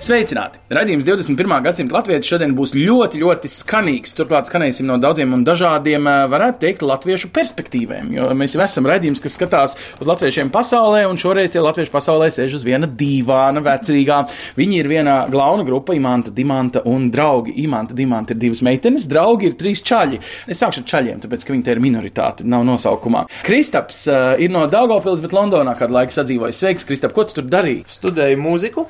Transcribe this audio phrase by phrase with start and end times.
[0.00, 0.56] Sveicināti!
[0.72, 1.50] Radījums 21.
[1.60, 4.14] gadsimta latviešu šodien būs ļoti, ļoti skanīgs.
[4.16, 8.08] Turklāt skanēsim no daudziem un dažādiem, eh, varētu teikt, latviešu perspektīvēm.
[8.14, 12.30] Jo mēs jau esam radījums, kas skatās uz latviešiem pasaulē, un šoreiz tie latvieši pasaulē
[12.32, 14.22] sēž uz viena dīvāna, vecrīgā.
[14.56, 17.52] Viņi ir viena glauna grupa, Imanta, Dimanta un draugi.
[17.60, 20.18] Imanta, Dimanta ir divas meitenes, draugi ir trīs čaļi.
[20.48, 23.26] Es sākšu ar čaļiem, tāpēc, ka viņi te ir minoritāte, nav nosaukumā.
[23.44, 26.56] Kristaps uh, ir no Daugopils, bet Londonā kādu laiku sadzīvoja.
[26.56, 27.84] Sveiks, Kristap, ko tu tur darīji?
[27.84, 28.88] studēju mūziku.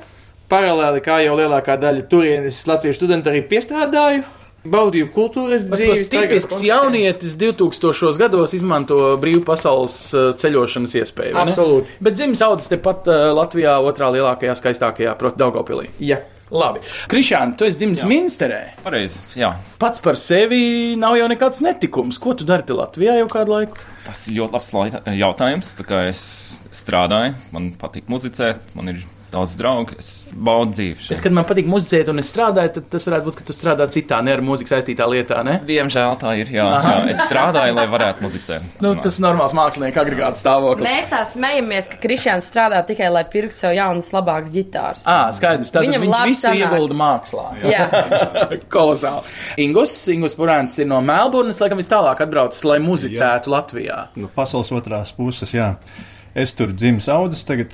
[0.51, 4.25] Paralēli, kā jau lielākā daļa turienes latviešu studentu arī piestrādāju.
[4.71, 6.03] Baudīju kultūras dzīvi.
[6.11, 8.11] Tipisks jaunietis 2000.
[8.19, 11.37] gados izmanto brīvu pasaules uh, ceļošanas iespēju.
[11.39, 11.95] Absolūti.
[12.03, 15.87] Bet dzimis audzis tepat uh, Latvijā, otrā lielākajā, skaistākajā, proti, Daugopilī.
[16.03, 16.19] Jā.
[16.51, 16.83] Labi.
[17.07, 18.59] Krišāna, tu esi dzimis Minsterē.
[18.83, 19.53] Pareizi, jā.
[19.79, 22.19] Pats par sevi nav jau nekāds netikums.
[22.19, 23.79] Ko tu dari Latvijā jau kādu laiku?
[24.03, 24.75] Tas ir ļoti labs
[25.15, 25.73] jautājums.
[25.79, 26.21] Tā kā es
[26.75, 28.99] strādāju, man patīk muzicēt, man ir
[29.31, 33.07] daudz draugu, es baudu dzīvi Bet, kad man patīk muzicēt un es strādāju, tad tas
[33.07, 35.57] varētu būt, ka tu strādā citā, ne ar mūziku saistītā lietā, ne?
[35.67, 36.65] Diemžēl tā ir, jā.
[36.67, 36.93] jā.
[37.11, 38.67] Es strādāju, lai varētu muzicēt.
[38.83, 40.87] Nu, tas ir normāls mākslinieka agregāts stāvoklis.
[40.87, 45.07] Mēs tā smejamies, ka Kristians strādā tikai, lai pirktu sev jaunas, labākas ģitāras.
[45.09, 45.71] Ah, skaidrs.
[45.71, 46.61] Tātad Viņam viņš visu sanāk.
[46.65, 47.47] iegulda mākslā.
[47.71, 47.87] Jā.
[48.75, 49.35] Kolosāli.
[49.65, 53.55] Ingus, Ingus Purāns ir no Melburnas, laikam vis tālāk atbraucis, lai muzicētu jā.
[53.55, 53.99] Latvijā.
[54.19, 55.55] no pasaules otrās puses.
[55.55, 55.73] Jā.
[56.31, 57.73] Es tur dzimis audzis, tagad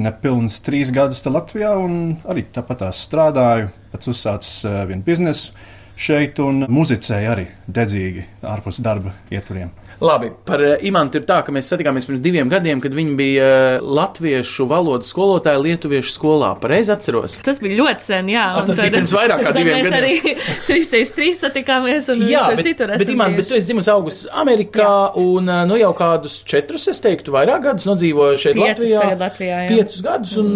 [0.00, 3.68] nepilnīgi trīs gadus Latvijā, un arī tāpat strādāju.
[3.92, 5.52] Pats uzsācis uh, vienu biznesu
[6.00, 9.74] šeit un muzicēju arī dedzīgi ārpus darba ietvariem.
[10.00, 13.48] Labi, par eh, Imantu ir tā, ka mēs satikāmies pirms diviem gadiem, kad viņi bija
[13.48, 16.54] eh, latviešu valodas skolotāja Lietuviešu skolā.
[16.60, 17.36] Pareizi atceros.
[17.44, 18.46] Tas bija ļoti sen, jā.
[18.54, 19.98] Ah, un tas bija pirms vairāk kā diviem mēs gadiem.
[20.00, 20.36] arī
[20.70, 24.30] 363 satikāmies un Jā, visur bet, citur bet esam Iman, bet tu esi dzimis augusts
[24.40, 29.20] Amerikā un eh, nu jau kādus četrus, es teiktu, vairāk gadus nodzīvoju šeit Piecus Latvijā.
[29.20, 29.68] Latvijā, jā.
[29.74, 30.50] Piecus gadus un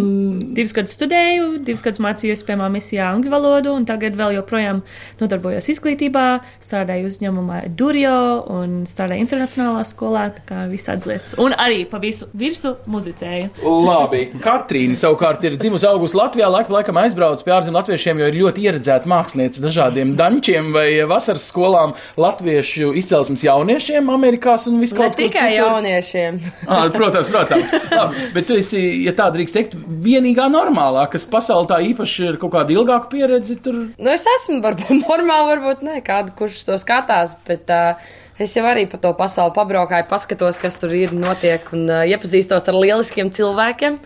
[0.55, 4.81] Divus gadus studēju, divus gadus mācījos, piemēram, misijā angļu valodu, un tagad vēl joprojām
[5.21, 6.27] nodarbojos izglītībā,
[6.63, 8.17] strādāju uzņēmumā Durjo
[8.55, 11.35] un strādāju internacionālā skolā, tā kā visādas lietas.
[11.43, 13.51] Un arī pa visu virsmu muzicēju.
[13.85, 18.29] Labi, Katrīna savukārt ir dzimusi augusta Latvijā, laika pa laikam aizbrauc pie ārzemju latviešiem, jo
[18.31, 24.85] ir ļoti ieredzēta mākslinieca dažādiem dančiem vai vasaras skolām latviešu izcelsmes jauniešiem Amerikās un Ne
[24.87, 25.59] viskaut kur tikai citur.
[25.61, 26.41] jauniešiem.
[26.69, 27.73] Ah, protams, protams.
[27.91, 32.41] Labi, bet tu esi, ja tā drīkst teikt, vienīgā normālā, kas pasaulē tā īpaši ir
[32.43, 33.59] kaut kāda ilgāka pieredze.
[33.65, 37.99] Tur Nu, es esmu varbūt normāli, varbūt ne, kādu, kurš to skatās, bet uh,
[38.39, 42.71] es jau arī pa to pasauli pabraukāju, paskatos, kas tur ir, notiek, un uh, iepazīstos
[42.71, 44.01] ar lieliskiem cilvēkiem,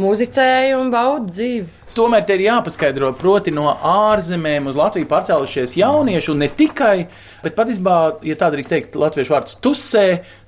[0.00, 1.68] muzicēju un baudu dzīvi.
[1.92, 6.94] Tomēr te ir jāpaskaidro, proti, no ārzemēm uz Latviju pārcēlušies jaunieši, un ne tikai,
[7.42, 10.06] bet patiesībā, ja tā drīkst teikt, latviešu vārds tusē,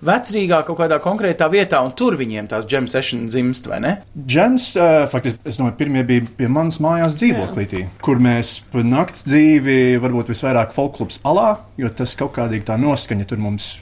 [0.08, 3.92] vecrīgā kaut kādā konkrētā vietā, un tur viņiem tās džem session dzimst, vai ne?
[4.16, 9.98] Džems, uh, faktiski, es domāju, pirmie bija pie manas mājās dzīvoklītī, kur mēs nakts dzīvi
[10.00, 13.74] varbūt visvairāk folklubs alā, jo tas kaut kādīgi tā noskaņa tur mums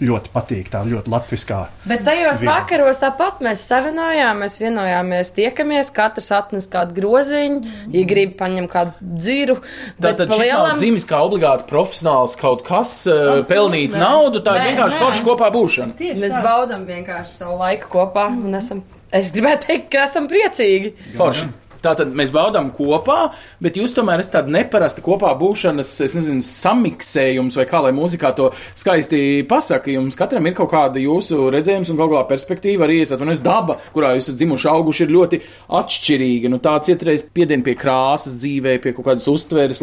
[0.00, 1.58] ļoti patīk, tā ļoti latviskā.
[1.88, 2.50] Bet tajos Vien.
[2.52, 7.62] vakaros tāpat mēs sarunājām, mēs vienojāmies, tiekamies, katrs atnes kādu groziņu,
[7.94, 9.56] ja grib paņemt kādu dziru.
[9.98, 13.90] bet Tātad pa šis lielam- nav dzimis kā obligāti profesionāls kaut kas, uh, Absolūti pelnīt
[13.92, 13.98] nē.
[13.98, 15.04] naudu, tā ir Nē, vienkārši nē.
[15.06, 15.92] forša kopā būšana.
[15.96, 16.42] Tieši Mēs tā.
[16.44, 18.82] baudām vienkārši savu laiku kopā un esam,
[19.12, 20.92] es gribētu teikt, ka esam priecīgi.
[21.16, 21.48] Forši.
[21.86, 23.30] Tātad mēs baudām kopā,
[23.62, 28.32] bet jūs tomēr esat tāda neparasta kopā būšanas, es nezinu, samiksējums vai kā lai mūzikā
[28.38, 29.92] to skaisti pasaka.
[29.94, 33.78] Jums katram ir kaut kāda jūsu redzējums un kāda perspektīva arī esat, un es daba,
[33.94, 35.40] kurā jūs esat dzimuši auguši, ir ļoti
[35.78, 36.50] atšķirīga.
[36.52, 39.82] Nu, tāds ietreiz piedien pie krāsas dzīvē, pie kaut kādas uztveres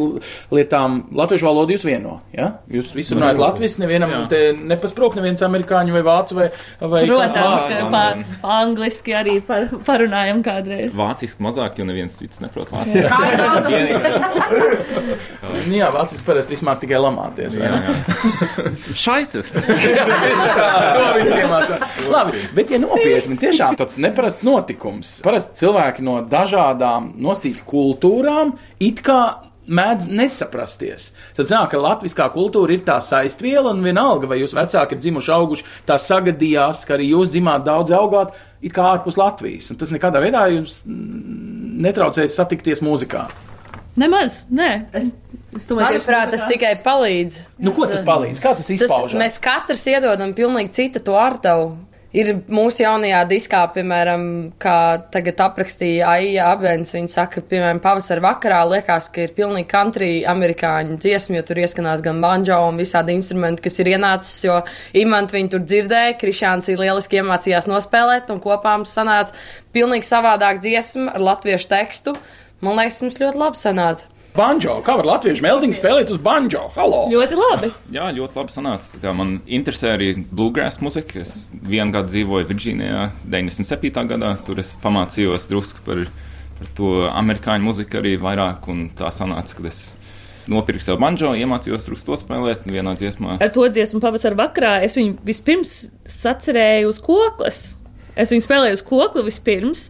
[0.53, 1.03] lietām.
[1.15, 2.49] Latviešu valodu jūs vieno, ja?
[2.71, 6.49] Jūs visi runājat latviski, nevienam te nepasprūk neviens amerikāņu vai vācu vai,
[6.81, 8.03] vai Protams, ka pa,
[8.43, 10.95] pa angliski arī par, parunājam kādreiz.
[10.97, 13.07] Vāciski mazāk, jo neviens cits neprot vāciski.
[15.69, 17.57] Nu Jā, vāciski parasti vismaz tikai lamāties.
[17.59, 18.73] vai Jā, jā.
[19.03, 19.49] Šaicis!
[20.97, 21.85] to visiem atrod.
[22.11, 25.15] Labi, bet, ja nopietni, tiešām tāds neparasts notikums.
[25.25, 29.19] Parasti cilvēki no dažādām nostītu kultūrām it kā
[29.67, 31.11] mēdz nesaprasties.
[31.37, 35.31] Tad zinām, ka latviskā kultūra ir tā saistviela, un vienalga, vai jūs vecāki ir dzimuši,
[35.35, 39.71] auguši, tā sagadījās, ka arī jūs dzimāt daudz augāt, it kā ārpus Latvijas.
[39.71, 43.27] Un tas nekādā veidā jums netraucēs satikties mūzikā.
[43.99, 44.71] Nemaz, nē.
[44.95, 45.13] Es,
[45.53, 47.35] Es domāju, tieši Manuprāt, tas tikai palīdz.
[47.61, 48.39] Nu, ko tas palīdz?
[48.41, 49.13] Kā tas Tas, izpaužas?
[49.21, 51.75] mēs katrs iedodam pilnīgi citu to artavu.
[52.13, 54.25] Ir mūsu jaunajā diskā, piemēram,
[54.61, 54.75] kā
[55.13, 56.91] tagad aprakstīja Aija Abens.
[56.93, 62.03] Viņa saka, piemēram, pavasara vakarā liekas, ka ir pilnīgi country amerikāņu dziesma, jo tur ieskanās
[62.05, 64.59] gan banjo un visādi instrumenti, kas ir ienācis, jo
[65.01, 69.33] Imants viņu tur dzirdēja, Krišāns ir lieliski iemācījās nospēlēt, un kopā mums sanāca
[69.73, 72.13] pilnīgi savādāk dziesma ar latviešu tekstu.
[72.61, 74.13] Man liekas, mums ļoti labi sanāca.
[74.33, 76.63] Banjo, kā var latviešu meldiņu spēlēt uz banjo?
[76.73, 77.03] Halo!
[77.11, 77.67] Ļoti labi.
[77.93, 78.95] Jā, ļoti labi sanāca.
[78.95, 81.21] Tā kā Man interesē arī bluegrass mūzika.
[81.21, 83.91] Es vienu gadu dzīvoju Virģīnijā, 97.
[84.09, 84.31] gadā.
[84.47, 86.01] Tur es pamācījos drusku par,
[86.57, 88.65] par to amerikāņu mūziku arī vairāk.
[88.73, 89.83] Un tā sanāca, ka es
[90.49, 93.37] nopirku sev banjo, iemācījos drusku to spēlēt vienā dziesmā.
[93.37, 95.77] Ar to dziesmu pavasara vakarā es viņu vispirms
[96.09, 97.61] sacerēju uz koklas.
[98.17, 99.87] Es viņu spēlēju uz kokla vispirms,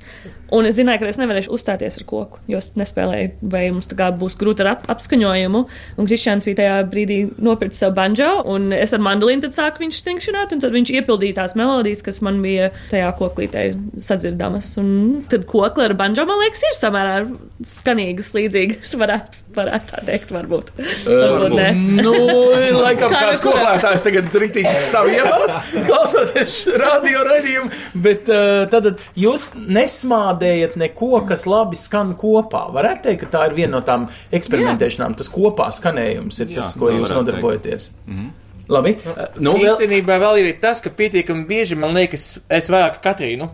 [0.54, 3.98] un es zināju, ka es nevarēšu uzstāties ar koklu, jo es nespēlēju, vai mums tā
[4.00, 5.64] kā būs grūti ar ap apskaņojumu.
[5.98, 10.02] Un Kristians bija tajā brīdī nopircis savu banjo, un es ar mandolīnu tad sāku viņš
[10.04, 13.66] stingšanāt, un tad viņš iepildīja tās melodijas, kas man bija tajā koklītē
[14.04, 14.72] sadzirdamas.
[14.82, 17.18] Un tad kokla ar banjo, man liekas, ir samērā
[17.68, 20.72] skanīgas, līdzīgas, varētu, varētu tā teikt, varbūt.
[21.08, 21.70] varbūt nē.
[22.04, 22.14] Nu,
[22.84, 23.62] laikam Kā kāds kurā?
[23.64, 25.58] koklētājs tagad riktīgi savienās,
[25.88, 27.72] klausoties radio raidījumu,
[28.06, 29.50] bet uh, tad jūs
[30.44, 32.68] nesmādējat neko, kas labi skan kopā.
[32.74, 36.75] Varētu teikt, ka tā ir viena no tām eksperimentēšanām, tas kopā skanējums ir Jā, tas,
[36.78, 37.92] ko jūs nodarbojaties.
[38.69, 39.74] Labi, uh, nu vēl.
[39.74, 43.50] Īstenībā vēl ir tas, ka pietiekami bieži man liekas, es vairāk Katrīnu.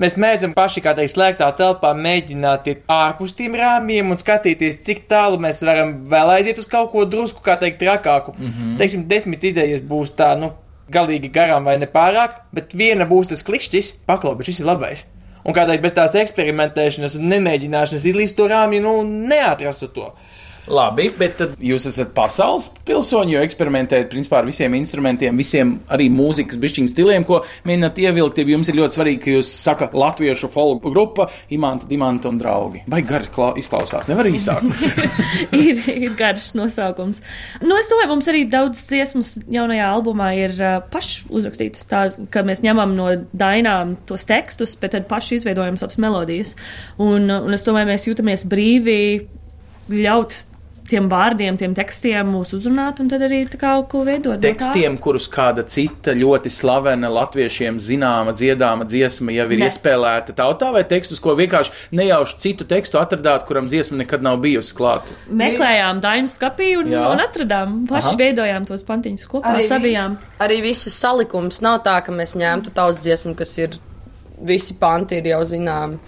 [0.00, 5.02] Mēs mēdzam paši, kā teikt, slēgtā telpā mēģināt iet ārpus tiem rāmjiem un skatīties, cik
[5.10, 8.32] tālu mēs varam vēl aiziet uz kaut ko drusku, kā teikt, trakāku.
[8.38, 8.78] Mm -hmm.
[8.80, 10.54] Teiksim, desmit idejas būs tā, nu,
[10.88, 15.04] galīgi garām vai nepārāk, bet viena būs tas klikšķis, paklau, bet šis ir labais.
[15.44, 18.94] Un kā teikt, bez tās eksperimentēšanas un nemēģināšanas izlīst to rāmju, nu,
[19.30, 20.10] neatrastu to.
[20.70, 26.06] Labi, bet tad jūs esat pasaules pilsoņi, jo eksperimentējat principā ar visiem instrumentiem, visiem arī
[26.14, 28.38] mūzikas bišķiņu stiliem, ko mēģināt ievilkt.
[28.38, 32.84] Ja jums ir ļoti svarīgi, ka jūs sakat latviešu folk grupa, imanta, dimanta un draugi.
[32.90, 34.06] Vai klā- izklausās?
[34.10, 34.62] Nevar īsāk.
[35.64, 37.22] ir, ir garš nosaukums.
[37.64, 41.86] Nu, es domāju, mums arī daudz dziesmas jaunajā albumā ir uh, paši uzrakstītas.
[41.90, 46.54] Tā, ka mēs ņemam no dainām tos tekstus, bet tad paši izveidojam savas melodijas.
[47.02, 49.00] Un, un es domāju, mēs jūtamies brīvi
[49.90, 50.44] ļaut
[50.90, 54.36] tiem vārdiem, tiem tekstiem mūs uzrunāt un tad arī kaut ko veidot.
[54.36, 54.42] no.
[54.42, 59.68] Tekstiem, kurus kāda cita ļoti slavena latviešiem zināma dziedāma dziesma jau ir Ne.
[59.70, 64.74] iespēlēta tautā, vai tekstus, ko vienkārši nejauši citu tekstu atradāt, kuram dziesma nekad nav bijusi
[64.74, 65.14] klāta.
[65.30, 67.06] Meklējām dainu skapī un, Jā.
[67.12, 67.86] un atradām.
[67.88, 68.16] Paši Aha.
[68.18, 70.18] veidojām tos pantiņus kopā, Arī sabijām.
[70.40, 73.70] Arī visus salikums nav tā, ka mēs ņemtu tautas dziesmu, kas ir
[74.42, 75.98] visi panti ir jau zināmi.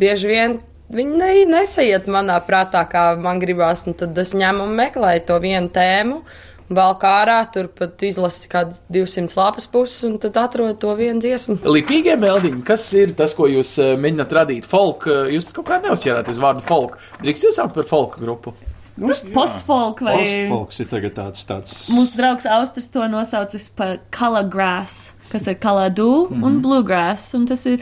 [0.00, 0.58] Bieži vien
[0.96, 5.38] viņi ne, nesaiet manā prātā, kā man gribās, un tad es ņemu un meklēju to
[5.42, 6.20] vienu tēmu.
[6.74, 11.20] Vēl kā ārā, tur pat izlasu kādas 200 lapas puses, un tad atrodu to vienu
[11.20, 11.58] dziesmu.
[11.68, 14.68] Lipīgie meldiņi, kas ir tas, ko jūs eh, mēģināt radīt?
[14.68, 16.96] Folk, eh, jūs kaut kā neuzķērāties vārdu folk.
[17.20, 18.56] Drīkst jūs saukt par folk grupu?
[18.94, 24.46] Tas postfolk vai Postfolks ir tagad tāds, tāds Mūsu draugs Austris to nosaucis par color
[24.46, 26.46] grass, kas ir kaladu mm -hmm.
[26.46, 27.78] un bluegrass, un tas ir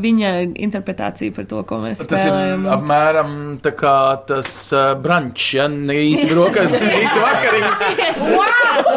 [0.00, 2.66] viņa interpretācija par to, ko mēs Tas ir spēlējam.
[2.76, 3.96] apmēram tā kā
[4.26, 8.30] tas uh, brunch, ja ne īsti brokas, tas ir īsti vakariņas.
[8.30, 8.93] L-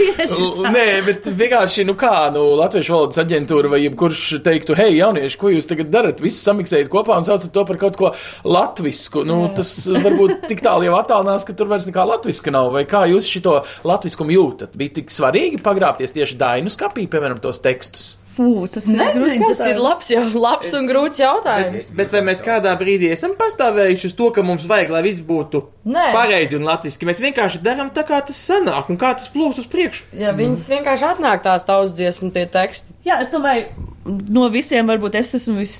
[0.00, 5.52] Nē, bet vienkārši, nu kā, nu, Latviešu valodas aģentūra vai jebkurš teiktu, hei, jaunieši, ko
[5.52, 6.22] jūs tagad darat?
[6.24, 8.12] Visu samiksējat kopā un saucat to par kaut ko
[8.48, 9.24] latvisku.
[9.28, 12.72] Nu, tas varbūt tik tālu jau attālinās, ka tur vairs nekā latviska nav.
[12.76, 14.76] Vai kā jūs šito latviskumu jūtat?
[14.80, 18.14] Bija tik svarīgi pagrābties tieši dainu skapī, piemēram, tos tekstus.
[18.40, 21.90] Fū, tas ir grūts Nezinu, tas ir labs, jau, labs un grūts jautājums.
[21.98, 25.60] Bet vai mēs kādā brīdī esam pastāvējuši uz to, ka mums vajag, lai viss būtu
[25.84, 26.06] Nē.
[26.14, 27.04] pareizi un latviešu?
[27.10, 30.08] Mēs vienkārši darām tā, kā tas sanāk un kā tas plūst uz priekšu.
[30.22, 32.96] Ja viņas vienkārši atnāk tās tautas dziesmu tie teksti.
[33.04, 33.68] Jā, es domāju,
[34.08, 35.76] no visiem varbūt es esmu vis,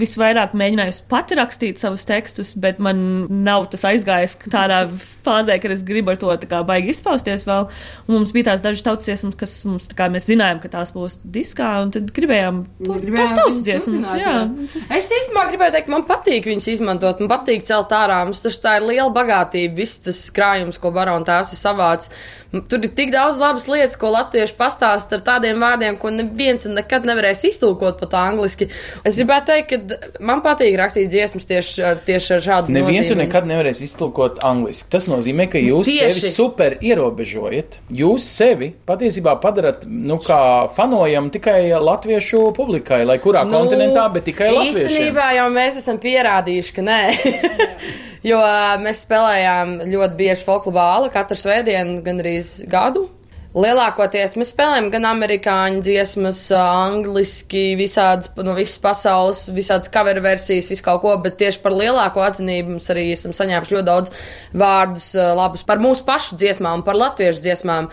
[0.00, 3.02] visvairāk mēģinājusi pati rakstīt savus tekstus, bet man
[3.44, 4.84] nav tas aizgājis tādā
[5.26, 7.68] fāzē, ka es gribu ar to tā kā baigi izpausties vēl.
[8.06, 10.94] Un mums bija tās dažas tautas dziesmas, kas mums tā kā mēs zinājām, ka tās
[10.96, 14.10] būs diskā, un tad gribējām to, tās tautas dziesmas.
[14.20, 14.34] Jā,
[14.74, 18.22] tas, Es īstenībā gribēju teikt, man patīk viņas izmantot, man patīk celt ārā.
[18.28, 22.12] Mums tas tā ir liela bagātība, viss tas krājums, ko barona tēvs ir savāds.
[22.50, 27.06] Tur ir tik daudz labas lietas, ko latvieši pastāst ar tādiem vārdiem, ko neviens nekad
[27.06, 28.66] nevarēs iztulkot pat angliski.
[29.06, 29.79] Es gribētu teikt, ka
[30.20, 33.24] man patīk rakstīt dziesmas tieši ar, tieši ar šādu Neviens jau nozīmi.
[33.24, 34.88] nekad nevarēs iztulkot angliski.
[34.92, 36.10] Tas nozīmē, ka jūs Tieši.
[36.20, 37.80] sevi super ierobežojat.
[37.90, 44.28] Jūs sevi patiesībā padarat, nu, kā fanojam tikai latviešu publikai, lai kurā nu, kontinentā, bet
[44.30, 44.90] tikai latviešiem.
[44.90, 47.00] Īstenībā jau mēs esam pierādījuši, ka nē.
[48.20, 48.36] Jo
[48.84, 53.06] mēs spēlējām ļoti bieži folklorā katru svētdienu, gandrīz gadu.
[53.50, 60.84] Lielākoties mēs spēlējam gan amerikāņu dziesmas, angliski, visādas no visas pasaules, visādas cover versijas, visu
[60.86, 64.14] kaut ko, bet tieši par lielāko atzinību mums arī esam saņēmuši ļoti daudz
[64.54, 67.90] vārdus labus par mūsu pašu dziesmām, par latviešu dziesmām.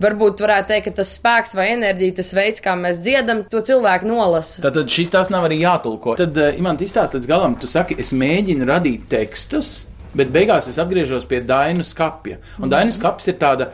[0.00, 4.08] Varbūt varētu teikt, ka tas spēks vai enerģija, tas veids, kā mēs dziedam, to cilvēku
[4.08, 4.62] nolasa.
[4.62, 6.14] Tad šis tās nav arī jātulko.
[6.22, 9.74] Tad, uh, Imants, izstāst līdz galam, tu saki, es mēģinu radīt tekstus,
[10.16, 12.38] bet beigās es atgriežos pie Dainu skapja.
[12.62, 13.68] Un Dainu skapis ir tāda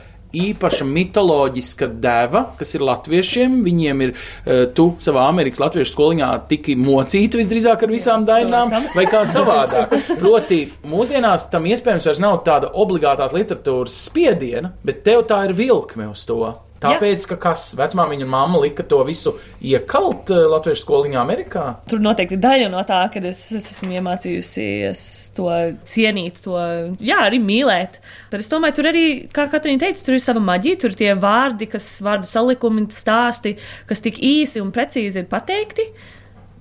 [0.44, 3.60] īpaša mitoloģiska deva, kas ir latviešiem.
[3.66, 9.06] Viņiem ir, uh, tu savā Amerikas latviešu skoliņā tiki mocīta visdrīzāk ar visām dainām, vai
[9.10, 9.96] kā savādāk.
[10.20, 16.10] Proti, mūsdienās tam iespējams vairs nav tāda obligātās literatūras spiediena, bet tev tā ir vilkme
[16.12, 16.42] uz to.
[16.82, 19.32] Tāpēc, ka kas vecmāmiņa un mamma lika to visu
[19.64, 21.64] iekalt uh, latviešu skoliņā Amerikā.
[21.88, 25.04] Tur noteikti daļa no tā, ka es, es esmu iemācījusies
[25.36, 25.48] to
[25.88, 26.58] cienīt, to
[27.00, 28.00] jā, arī mīlēt.
[28.32, 31.14] Bet es domāju, tur arī, kā Katrīna teica, tur ir sava maģija, tur ir tie
[31.20, 33.56] vārdi, kas vārdu salikumi, stāsti,
[33.88, 35.90] kas tik īsi un precīzi ir pateikti.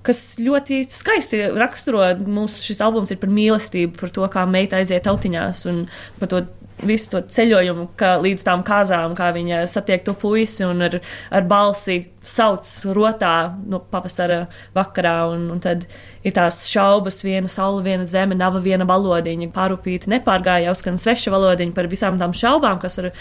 [0.06, 5.02] Kas ļoti skaisti raksturo mūsu šis albums, ir par mīlestību, par to, kā meita aiziet
[5.02, 5.80] tautiņās un
[6.20, 6.44] par to
[6.84, 10.98] visu to ceļojumu kā līdz tām kāzām, kā viņa satiek to puisi un ar,
[11.32, 13.32] ar balsi sauc rotā
[13.70, 14.44] no pavasara
[14.76, 15.16] vakarā.
[15.32, 15.86] Un, un tad
[16.26, 19.50] ir tās šaubas, viena saule, viena zeme, nava viena valodiņa.
[19.56, 23.12] Pārupīti nepārgāja, jau skan sveša valodiņa par visām tām šaubām, kas var,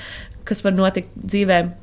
[0.48, 1.74] kas var notikt dzīvēm.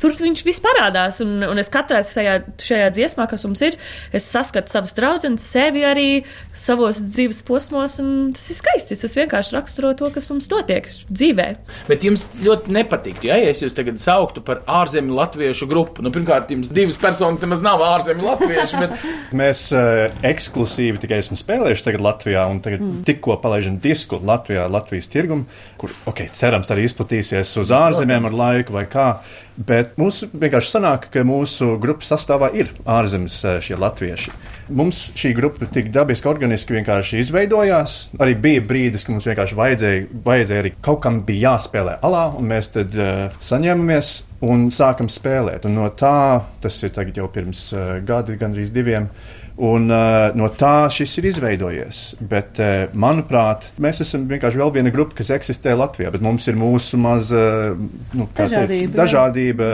[0.00, 3.78] Tur viņš viss parādās, un, un es katrā šajā, šajā dziesmā, kas mums ir,
[4.14, 6.08] es saskatu savas draudzenes, sevi arī
[6.56, 8.98] savos dzīves posmos, un tas ir skaisti.
[9.00, 11.48] Tas vienkārši raksturo to, kas mums notiek dzīvē.
[11.88, 16.04] Bet jums ļoti nepatiktu, ja es jūs tagad sauktu par ārzemju latviešu grupu.
[16.04, 18.80] Nu, pirmkārt, jums divas personas nemaz nav ārzemju latvieši.
[18.80, 19.06] Bet...
[19.40, 23.02] Mēs uh, ekskluzīvi tikai esam spēlējuši tagad Latvijā, un tagad mm.
[23.08, 25.48] tikko palaidām disku Latvijā, Latvijas tirgumu,
[25.80, 29.08] kur, ok, cerams, arī izplatīsies uz ārzemēm ar laiku vai kā.
[29.54, 34.32] Bet mums vienkārši sanāk, ka mūsu grupas sastāvā ir ārzemes eh, šie latvieši.
[34.74, 37.94] Mums šī grupa tik dabiski, organiski vienkārši izveidojās.
[38.18, 42.50] Arī bija brīdis, kad mums vienkārši vajadzēja, vajadzēja arī kaut kam bija jāspēlē alā, un
[42.50, 44.10] mēs tad uh, saņēmamies
[44.48, 45.68] un sākam spēlēt.
[45.68, 49.10] Un no tā, tas ir jau pirms uh, gada, gandrīz diviem.
[49.54, 51.98] Un, uh, no tā šis ir izveidojies.
[52.18, 56.58] Bet, uh, manuprāt, mēs esam vienkārši vēl viena grupa, kas eksistē Latvijā, bet mums ir
[56.58, 57.44] mūsu maza
[57.76, 59.70] nu, Dažādība, teikt, dažādība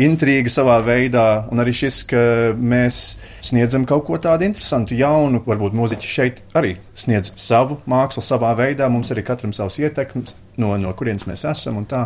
[0.00, 2.22] intriga savā veidā, un arī šis, ka
[2.56, 3.00] mēs
[3.44, 5.42] sniedzam kaut ko tādu interesantu, jaunu.
[5.46, 10.74] Varbūt mūziķi šeit arī sniedz savu mākslu savā veidā, mums arī katram savs ietekmes, no,
[10.80, 11.80] no kurienes mēs esam.
[11.88, 12.04] Tā,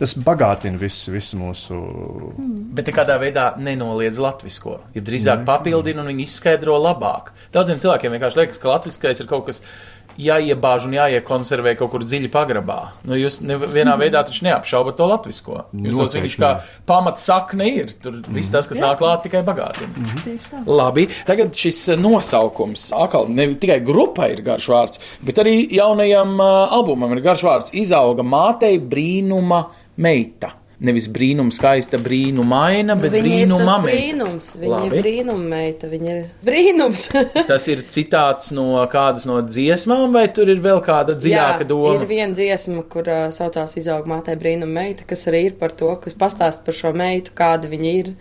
[0.00, 1.82] tas bagātina visu, visu mūsu.
[2.78, 4.78] Bet nekādā veidā nenoliedz latvisko.
[4.96, 7.32] Ja drīzāk papildina un viņi izskaidro labāk.
[7.54, 9.62] Daudziem cilvēkiem vienkārši liekas, ka latviskais ir kaut kas
[10.18, 12.78] jāiebāž un jāiekonservē kaut kur dziļi pagrabā.
[13.06, 15.58] Nu, jūs nevienā veidā taču neapšaubat to latvisko.
[15.72, 16.50] Jūs Noteikti vienkārši kā
[16.88, 17.94] pamatsakne ir.
[18.02, 20.08] Tur viss tas, kas nāk klāt, tikai bagātina.
[20.66, 22.90] Labi, tagad šis eh, nosaukums.
[22.98, 27.74] Atkal ne tikai grupai ir garš vārds, bet arī jaunajam uh, albumam ir garš vārds.
[27.78, 29.66] Izauga mātei brīnuma
[30.02, 30.54] meita.
[30.78, 34.28] Nevis brīnuma skaista, brīnumaina, bet ir brīnuma meita.
[34.62, 37.02] viņa ir brīnuma meita, viņa ir brīnums.
[37.50, 41.96] Tas ir citāts no kādas no dziesmām, vai tur ir vēl kāda dziļāka Jā, doma?
[41.98, 45.90] Ir viena dziesma, kur uh, saucās Izauga mātei brīnuma meita, kas arī ir par to,
[46.04, 48.12] kas pastāst par šo meitu, kāda viņa ir,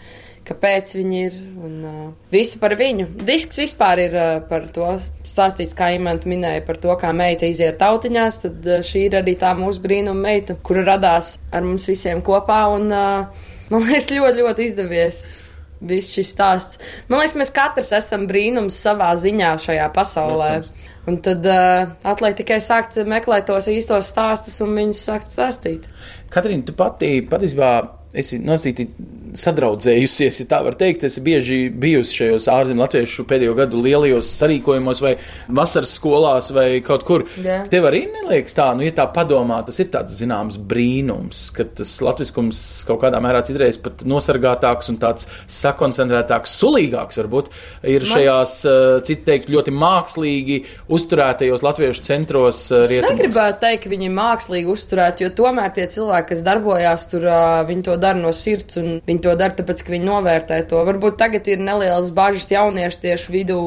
[0.48, 3.10] kāpēc viņa ir un uh, visu par viņu.
[3.28, 4.88] Disks vispār ir uh, par to
[5.28, 9.36] stāstīts, kā Imants minēja, par to, kā meita iziet tautiņās, tad uh, šī ir arī
[9.40, 14.46] tā mūsu brīnuma meita, kura radās ar mums visiem kopā un uh, man liekas ļoti,
[14.46, 15.26] ļoti izdevies.
[15.78, 16.80] Viss šis stāsts.
[17.06, 20.52] Man liekas, mēs katrs esam brīnums savā ziņā šajā pasaulē.
[21.08, 25.86] Un tad uh, atliek tikai sākt meklēt tos īstos stāstus un viņus sākt stāstīt.
[26.34, 27.70] Katrīna, tu pati patiesībā
[28.18, 28.88] esi nosīti
[29.38, 31.06] sadraudzējusies, ja tā var teikt.
[31.08, 35.14] Esi bieži bijusi šajos ārzemju latviešu pēdējo gadu lielajos sarīkojumos vai
[35.60, 37.26] vasaras skolās vai kaut kur.
[37.44, 37.60] Jā.
[37.72, 41.94] Tev arī neliekas tā, nu, ja tā padomā, tas ir tāds zināms brīnums, ka tas
[42.06, 47.52] latviskums kaut kādā mērā citreiz pat nosargātāks un tāds sakoncentrētāks, sulīgāks varbūt
[47.94, 50.60] ir šajās, eh, citu teikt, ļoti mākslīgi
[50.98, 53.16] uzturētajos latviešu centros eh, Es rietumos.
[53.16, 57.42] negribētu teikt, ka viņi ir mākslīgi uzturēti, jo tomēr tie cilvēki, kas darbojās tur, ā,
[57.68, 60.80] viņi to dara no sirds un viņi to dara, tāpēc, ka viņi novērtē to.
[60.88, 63.62] Varbūt tagad ir nelielas bažas jauniešu tieši vidū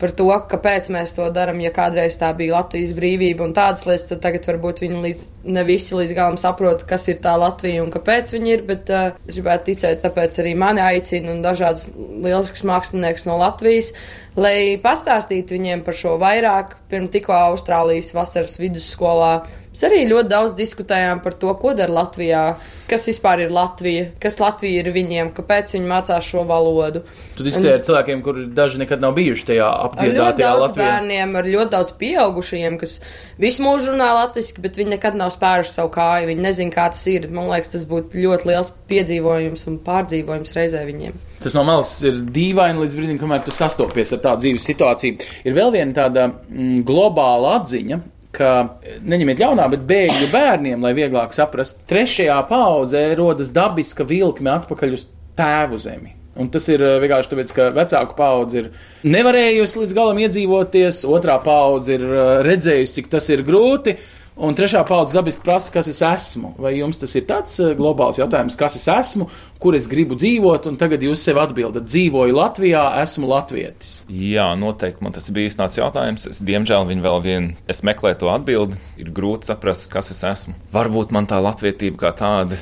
[0.00, 1.60] par to, kāpēc mēs to darām.
[1.62, 5.64] Ja kādreiz tā bija Latvijas brīvība un tādas lietas, tad tagad varbūt viņi līdz, ne
[5.68, 8.66] visi līdz galam saprot, kas ir tā Latvija un kāpēc viņi ir.
[8.68, 13.92] Bet uh, es gribētu ticēt, tāpēc arī mani aicina un dažādas lieliskas māksliniekas no Latvijas,
[14.36, 16.78] lai pastāstītu viņiem par šo vairāk.
[16.90, 19.34] Pirms tikko Austrālijas vasaras vidusskolā
[19.74, 22.42] Mēs arī ļoti daudz diskutējām par to, ko dara Latvijā,
[22.86, 27.02] kas vispār ir Latvija, kas Latvija ir viņiem, kāpēc viņi mācās šo valodu.
[27.34, 30.86] Tu diskutēji ar cilvēkiem, kuri daži nekad nav bijuši tajā Ar ļoti apdziedātajā daudz Latvijā.
[30.92, 32.96] bērniem, ar ļoti daudz pieaugušajiem, kas
[33.42, 36.30] visu mūžu runā latviešu, bet viņi nekad nav spēruši savu kāju.
[36.30, 37.26] Viņi nezina, kā tas ir.
[37.34, 41.18] Man liekas, tas būtu ļoti liels piedzīvojums un pārdzīvojums reizē viņiem.
[41.44, 45.28] Tas no malas ir dīvaini līdz brīdim, kamēr tu sastopies ar tādu dzīves situāciju.
[45.44, 48.00] Ir vēl viena tāda mm, globāla atziņa.
[48.34, 48.48] Ka,
[49.06, 55.06] neņemiet ļaunā, bet bēgļu bērniem, lai vieglāk saprastu, trešajā paudzē rodas dabiska vilkme atpakaļ uz
[55.38, 56.16] tēvu zemi.
[56.34, 58.70] Un tas ir eh, vienkārši tāpēc, ka vecāku paudze ir
[59.06, 63.94] nevarējusi līdz galam iedzīvoties, otrā paudze ir eh, redzējusi, cik tas ir grūti,
[64.36, 66.54] un trešā paudze dabiski prasa, kas es esmu.
[66.60, 69.28] Vai jums tas ir tāds eh, globāls jautājums, kas es esmu,
[69.62, 73.96] kur es gribu dzīvot, un tagad jūs sev atbildat, dzīvoju Latvijā, esmu latvietis.
[74.10, 76.28] Jā, noteikti man tas bijis tāds jautājums.
[76.30, 78.80] Es, diemžēl viņi vēl vien, es meklēju to atbildi.
[79.00, 80.56] Ir grūti saprast, kas es esmu.
[80.74, 82.58] Varbūt man tā latvietība kā tāda.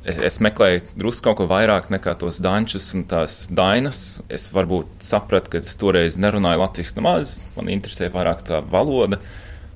[0.00, 4.22] Es, meklēju drusku kaut ko vairāk nekā tos dančus un tās dainas.
[4.32, 7.36] Es varbūt sapratu, ka es toreiz nerunāju latviešu nemaz.
[7.58, 9.20] Man interesē vairāk tā valoda.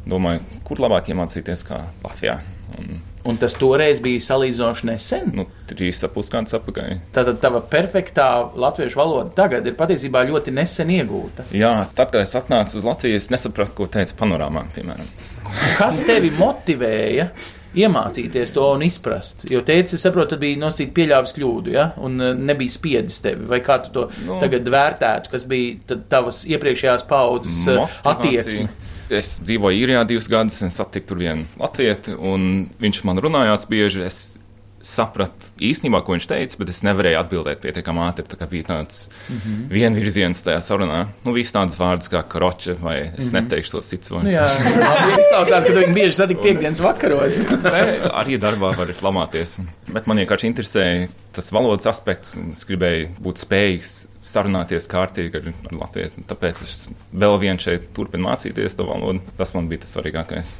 [0.07, 2.39] Domāju, kur labāk iemācīties kā Latvijā.
[2.79, 5.31] Un, Un tas toreiz bija salīdzinoši nesen.
[5.33, 6.91] nu, trīs ap pusgadus atpakaļ.
[7.17, 11.47] Tātad tava perfektā latviešu valoda tagad ir patiesībā ļoti nesen iegūta.
[11.57, 15.09] Jā, tad, kad es atnācu uz Latviju, es nesapratu, ko teica panorāmā, piemēram.
[15.79, 17.31] Kas tevi motivēja
[17.75, 19.47] iemācīties to un izprast?
[19.51, 21.89] Jo teici, es saprotu, tad bija nosīt pieļāvis kļūdu, ja?
[22.05, 23.49] un eh, nebija spiedis tevi.
[23.51, 24.37] Vai kā tu to Nu.
[24.43, 28.69] tagad vērtētu, kas bija tavas iepriekšējās paudzes eh, attieksme?
[29.13, 34.07] Es dzīvoju īrijā divus gadus, un satiku tur vienu latvieti, un viņš man runājās bieži.
[34.07, 34.23] Es
[34.85, 38.27] sapratu īstenībā, ko viņš teica, bet es nevarēju atbildēt pietiekami ātri.
[38.29, 39.39] Tā bija tāds mm.
[39.39, 39.65] -hmm.
[39.73, 41.07] vienvirziens tajā sarunā.
[41.25, 43.33] Nu, viss tāds vārds kā karoče, vai es mm -hmm.
[43.41, 44.35] neteikšu tos cits Nu, vārdus.
[44.35, 44.47] jā,
[44.79, 47.39] labi, izklausās, ka tu viņu bieži satik piekdienas vakaros.
[47.75, 49.59] Nē, arī darbā var lamāties.
[49.89, 53.95] Bet man vienkārši interesēja tas valodas aspekts, un es gribēju būt spējīgs
[54.25, 56.25] sarunāties kārtīgi ar, ar Latviju.
[56.31, 59.21] Tāpēc es vēl vien šeit turpinu mācīties to valodu.
[59.39, 60.55] Tas man bija tas svarīgākais.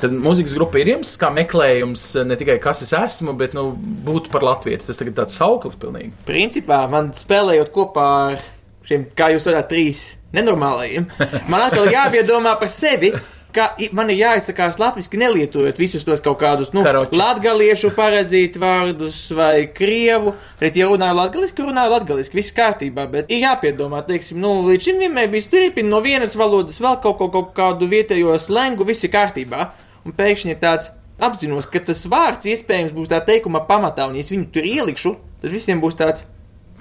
[0.00, 3.70] Tad mūzikas grupa ir jums kā meklējums ne tikai kas es esmu, bet nu,
[4.06, 4.90] būt par latviešu.
[4.90, 6.12] Tas tagad tāds sauklis pilnīgi.
[6.28, 8.42] Principā man spēlējot kopā ar
[8.88, 10.04] šiem, kā jūs redzat, trīs
[10.36, 11.06] nenormālajiem,
[11.52, 13.12] man atkal jāpiedomā par sevi.
[13.52, 16.80] Ka man ir jāizsakās latviešu, nelietojot visus tos kaut kādus nu,
[17.12, 20.32] latviešu parazītu vārdus vai krievu.
[20.60, 23.04] Bet, ja runāju latviešu, runāju latviešu, viss kārtībā.
[23.12, 27.20] Bet ir jāpiedomā, teiksim, nu, līdz šim vienmēr bija turpina no vienas valodas vēl kaut,
[27.20, 29.68] kaut, kaut kādu vietējo slengu, viss ir kārtībā.
[30.08, 30.88] Un pēkšņi tāds
[31.22, 35.18] apzinos, ka tas vārds iespējams būs tā teikuma pamatā, un ja es viņu tur ielikšu,
[35.44, 36.24] tad visiem būs tāds.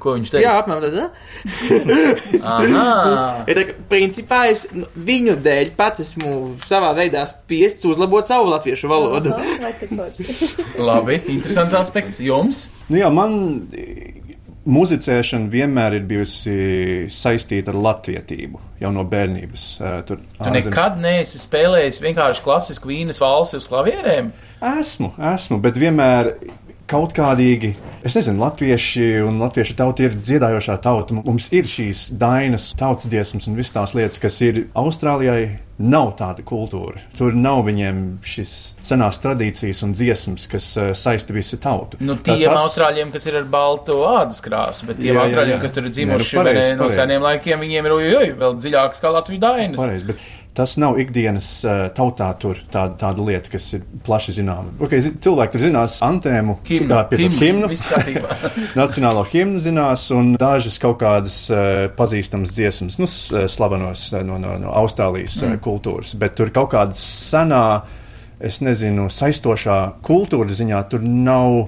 [0.01, 0.53] Ko viņš Jā, teica?
[0.63, 0.99] apmēram tāds.
[2.41, 2.87] "Ah." Aha.
[3.51, 4.65] Ja tā, principā es
[4.97, 9.33] viņu dēļ pats esmu savā veidā spiests uzlabot savu latviešu valodu.
[10.89, 12.19] Labi, interesants aspekts.
[12.21, 12.67] Jums?
[12.89, 13.37] Nu, jā, man
[14.71, 16.53] muzicēšana vienmēr ir bijusi
[17.11, 19.63] saistīta ar latvietību jau no bērnības.
[20.05, 24.29] Tur Tu nekad neesi spēlējis vienkārši klasisku vīnas valsi uz klavierēm.
[24.77, 26.35] Esmu, esmu, bet vienmēr
[26.91, 27.73] kaut kādīgi.
[28.01, 31.15] Es nezinu, latvieši un latviešu tauta ir dziedājošā tauta.
[31.21, 35.51] Mums ir šīs dainas, tautas dziesmas un visas tās lietas, kas ir Austrālijai.
[35.81, 36.99] Nav tāda kultūra.
[37.17, 38.51] Tur nav viņiem šīs
[38.85, 41.97] senās tradīcijas un dziesmas, kas uh, saista visu tautu.
[42.05, 42.67] Nu, tiem tas...
[42.67, 45.63] austrāļiem, kas ir ar baltu ādas krāsu, bet tiem Jā, jā, austrāļiem, jā.
[45.63, 48.59] kas tur ir dzimuši nu, pareizi, vai ne, no seniem laikiem, viņiem ir ojoj, vēl
[48.59, 49.81] dziļāks kā Latvijas dainas.
[49.81, 50.21] Pareizi, bet
[50.53, 54.73] tas nav ikdienas uh, tautā tur tāda, tāda lieta, kas ir plaši zināma.
[54.83, 56.57] Okay, zi- cilvēki tur zinās antēmu,
[57.39, 57.69] Himnu.
[58.81, 64.75] Nacionālo himnu zinās, un dažas kaut kādas uh, pazīstamas dziesmas, nu, slavenos no, no, no
[64.81, 65.61] Austrālijas mm.
[65.63, 67.63] kultūras, bet tur kaut kāda senā,
[68.43, 71.63] es nezinu, saistošā kultūra ziņā tur nav.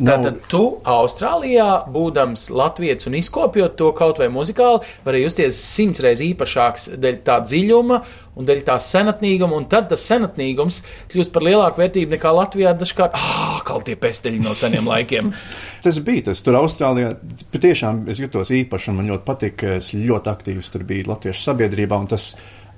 [0.00, 6.24] Tātad tu Austrālijā, būdams latviečs un izkopjot to kaut vai muzikāli, vari justies simts reizes
[6.30, 7.98] īpašāks dēļ tā dziļuma
[8.40, 10.80] un dēļ tā senatnīguma, un tad tas senatnīgums
[11.12, 15.34] kļūst par lielāku vērtību nekā Latvijā dažkārt, ah, kā tie pesteļi no seniem laikiem.
[15.84, 16.42] Tas bija tas.
[16.44, 17.14] Tur Austrālijā
[17.52, 19.76] patiešām es jutos īpaši, un man ļoti patika.
[19.80, 22.34] Es ļoti aktīvs tur biju Latviešu sabiedrībā, un tas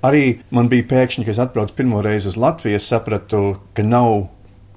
[0.07, 2.79] arī man bija pēkšņi, kad es atbraucu pirmo reizi uz Latviju.
[2.79, 4.29] Es sapratu, ka nav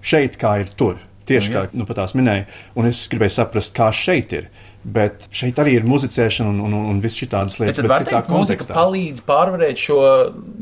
[0.03, 0.99] šeit kā ir tur.
[1.27, 2.47] Tieši kā nu, pat tās minēja,
[2.79, 4.49] un es gribēju saprast, kā šeit ir.
[4.87, 8.21] Bet šeit arī ir muzicēšana un, un, un viss šī tādas Bet lietas, var citā
[8.21, 9.97] teikt, mūzika palīdz pārvarēt šo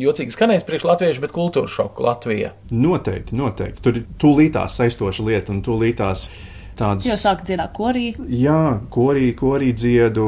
[0.00, 2.54] jocīgi skanējis priekš latviešu, bet kultūras šoku Latvijā.
[2.72, 3.84] Noteikti, noteikti.
[3.84, 6.24] Tur ir tūlītās saistoša lieta un tūlītās
[6.80, 7.04] tādas.
[7.04, 8.14] Jo sāk dziedāt korī.
[8.32, 10.24] Jā, korī, korī dziedu,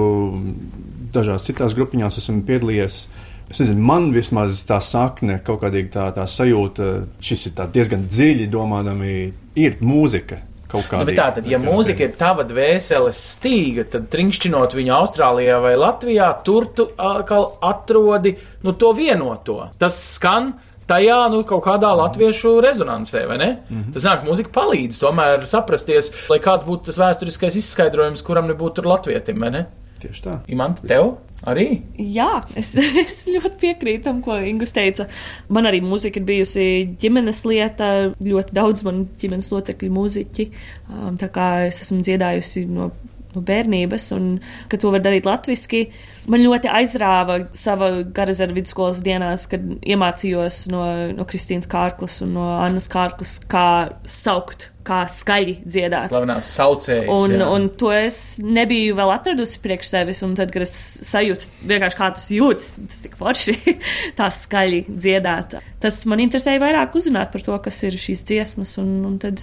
[1.16, 3.00] dažās citās grupiņās esmu piedalījies.
[3.50, 6.90] Es nezinu, man vismaz tā sakne, kaut kāda tā, tā sajūta,
[7.22, 9.14] šis ir diezgan dziļi domādami,
[9.54, 10.42] ir mūzika.
[10.76, 15.60] Nu, kādā bet tā tad, ja mūzika ir tava dvēseles stīga, tad trinkšķinot viņu Austrālijā
[15.62, 18.34] vai Latvijā, tur tu atkal atrodi
[18.66, 19.60] nu, to vienoto.
[19.78, 20.52] Tas skan
[20.90, 23.50] tajā nu, kaut kādā latviešu rezonansē, vai ne?
[23.68, 23.92] Mm -hmm.
[23.94, 28.86] Tas nāk, mūzika palīdz tomēr saprasties, lai kāds būtu tas vēsturiskais izskaidrojums, kuram nebūtu tur
[28.86, 29.66] latvietim, vai ne?
[30.06, 30.34] Tieši tā.
[30.52, 31.16] Imants, tev
[31.46, 31.66] arī?
[31.98, 32.72] Jā, es,
[33.04, 35.08] es ļoti piekrītu tam, ko Ingus teica.
[35.52, 36.68] Man arī mūzika ir bijusi
[37.02, 37.90] ģimenes lieta.
[38.22, 40.48] Ļoti daudz man ģimenes locekļu mūziķi.
[40.92, 42.90] Um, tā kā es esmu dziedājusi no,
[43.34, 44.30] no bērnības, un
[44.70, 45.88] ka to var darīt latviski.
[46.30, 50.86] Man ļoti aizrāva sava garazara vidusskolas dienās, kad iemācījos no,
[51.18, 53.68] no Kristīnas Kārklas un no Annas Kārklas, kā
[54.08, 56.10] saukt, kā skaļi dziedāt.
[56.12, 57.10] Slavenās saucējas.
[57.12, 57.48] Un, jā.
[57.52, 60.74] un to es nebiju vēl atradusi priekš sevis, un tad, kad es
[61.06, 63.56] sajūtu, vienkārši kā tas jūtas, tas tik forši,
[64.18, 65.58] tā skaļi dziedāt.
[65.82, 69.42] Tas man interesēja vairāk uzzināt par to, kas ir šīs dziesmas, un, un tad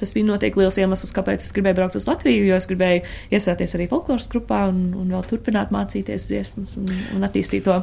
[0.00, 3.02] tas bija noteikti liels iemesls, kāpēc es gribēju braukt uz Latviju, jo es gribēju
[3.36, 7.76] iestāties arī folkloras grupā un, un vēl turpināt mācīties dziesmas un, un attīstīt to.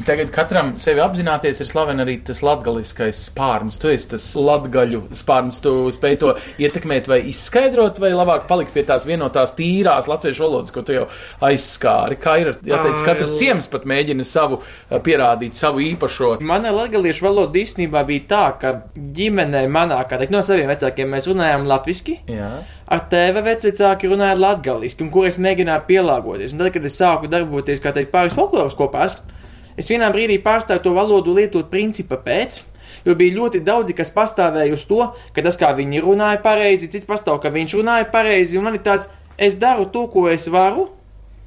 [0.00, 3.76] Tagad katram sevi apzināties ir slavena arī tas latgaliskais spārns.
[3.78, 6.30] Tu esi tas latgaļu spārns, tu spēj to
[6.64, 11.04] ietekmēt vai izskaidrot, vai labāk palikt pie tās vienotās tīrās latviešu valodas, ko tu jau
[11.44, 12.16] aizskāri.
[12.22, 16.32] Kā ir, jāteic, katrs ciems pat mēģina savu eh, pierādīt, savu īpašo.
[16.40, 21.28] Mana latviešu valoda īstenībā bija tā, ka ģimenē manā, kā teikt, no saviem vecākiem mēs
[21.30, 22.16] runājām latviešu.
[22.32, 22.48] Jā.
[22.92, 26.56] Ar tēva vecāki runāja latviešu, un kur es mēģināju pielāgoties.
[26.56, 29.20] Un tad, kad es sāku darboties, kā teikt, pāris folkloras kopās,
[29.78, 32.60] es vienā brīdī pārstāju to valodu lietot principa pēc.
[33.06, 35.00] Jo bija ļoti daudzi, kas pastāvēja uz to,
[35.34, 38.84] ka tas, kā viņi runāja pareizi, cits pastāv, ka viņš runāja pareizi, un man ir
[38.86, 39.08] tāds,
[39.40, 40.86] es daru to, ko es varu,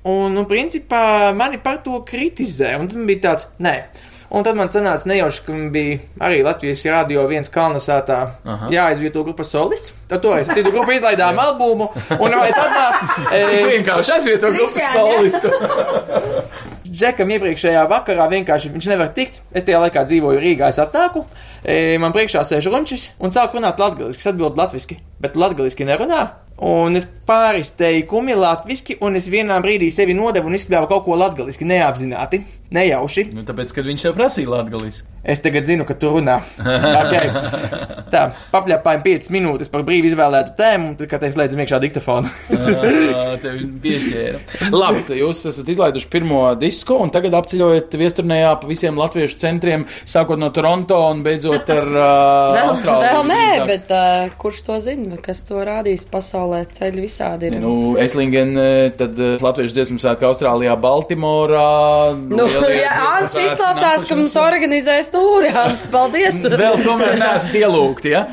[0.04, 3.76] un, nu, principā, mani par to kritizē, un tad man bija tāds, nē.
[4.34, 8.20] Un tad man sanāca nejauši, ka bija arī Latvijas radio viens kalnasātā
[8.74, 9.94] jāizvieto grupas solists.
[10.10, 13.28] Tad toreiz citu grupu izlaidām albumu, un es atnācu.
[13.52, 15.54] Cik vienkārši aizvieto grupas solistu.
[16.96, 19.42] Džekam iepriekšējā vakarā vienkārši viņš nevar tikt.
[19.52, 21.26] Es tajā laikā dzīvoju Rīgā, es atnāku,
[21.64, 26.22] e, man priekšā sēž runčis un sāk runāt latviešu, es atbildu latviešu, bet latviešu nerunā.
[26.64, 31.18] Un es pāris teikumi latviešu, un es vienā brīdī sevi nodevu un izspļāvu kaut ko
[31.20, 32.44] latviešu, neapzināti,
[32.76, 33.30] nejauši.
[33.36, 35.12] Nu, tāpēc, kad viņš tev prasīja latgaliski.
[35.26, 36.36] Es tagad zinu, ka tu runā.
[36.62, 37.30] Okay.
[38.14, 42.30] Tā, papļāpājam 5 minūtes par brīvi izvēlētu tēmu, tad, kad es slēdzu iekšā diktofonu.
[43.42, 44.70] Tev pieķēra.
[44.74, 49.88] Labi, tad jūs esat izlaiduši pirmo disku, un tagad apceļojat viesturnējā pa visiem latviešu centriem,
[50.06, 52.06] sākot no Toronto un beidzot ar uh,
[52.56, 53.16] Vēl, Austrāliju.
[53.18, 56.62] vēl nē, bet uh, kurš to zina, kas to rādīs pasaulē?
[56.76, 57.58] Ceļi visādi ir.
[57.64, 62.16] Nu, Eslingen, eh, tad eh, Latviešu dziesmu svētku Austrālijā, Baltimorā.
[62.30, 62.48] Nu,
[62.86, 66.42] jā, Ants izklausās, ka mums organizēs tūri, Ants, paldies!
[66.44, 68.14] Vēl tomēr neesat ielūgti.
[68.14, 68.26] Ja?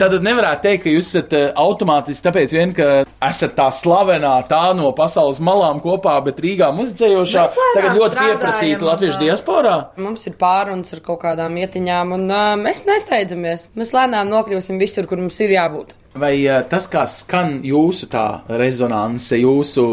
[0.00, 2.88] Tad nevarētu teikt, ka jūs esat eh, automātiski tāpēc, vien, ka
[3.28, 7.46] esat tā slavenā, tā no pasaules malām kopā, bet Rīgā muzicējošā.
[7.76, 9.76] Tagad ļoti pieprasīta latviešu diasporā.
[10.02, 13.70] Mums ir pārunas ar kaut kādām ietiņām, un uh, mēs nesteidzamies.
[13.78, 15.94] Mēs lēnām nokļūsim visur, kur mums ir jābūt.
[16.18, 16.32] Vai
[16.70, 18.24] tas, kā skan jūsu tā
[18.60, 19.84] rezonanse, jūsu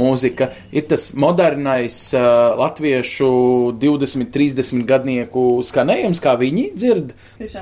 [0.00, 3.30] mūzika, ir tas modernais uh, latviešu
[3.80, 7.14] 20, 30 gadnieku skanējums, kā viņi dzird?